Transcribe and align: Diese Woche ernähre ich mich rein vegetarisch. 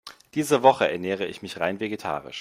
Diese 0.33 0.63
Woche 0.63 0.87
ernähre 0.89 1.27
ich 1.27 1.43
mich 1.43 1.59
rein 1.59 1.79
vegetarisch. 1.79 2.39